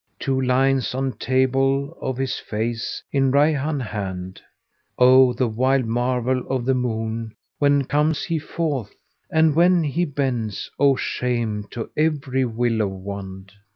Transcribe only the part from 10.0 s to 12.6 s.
bends, O shame to every